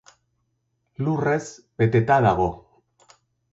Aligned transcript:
Lurrez 1.09 1.45
beteta 1.83 2.19
dago. 2.29 2.51